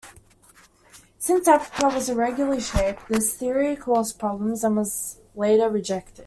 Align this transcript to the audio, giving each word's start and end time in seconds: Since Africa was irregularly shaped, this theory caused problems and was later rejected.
Since 1.19 1.47
Africa 1.47 1.89
was 1.95 2.09
irregularly 2.09 2.59
shaped, 2.59 3.07
this 3.07 3.35
theory 3.37 3.75
caused 3.75 4.17
problems 4.17 4.63
and 4.63 4.75
was 4.75 5.19
later 5.35 5.69
rejected. 5.69 6.19